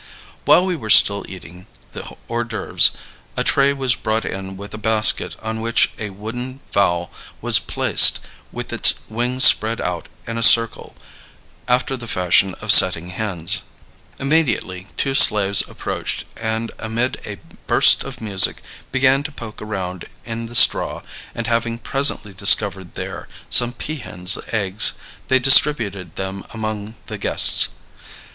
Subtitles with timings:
[0.45, 2.91] While we were still eating the hors d'oeuvres,
[3.37, 8.17] a tray was brought in with a basket on which a wooden fowl was placed
[8.51, 10.95] with its wings spread out in a circle
[11.67, 13.61] after the fashion of setting hens.
[14.17, 17.37] Immediately two slaves approached and amid a
[17.67, 21.03] burst of music began to poke around in the straw,
[21.35, 24.93] and having presently discovered there some pea hens' eggs,
[25.27, 27.69] they distributed them among the guests.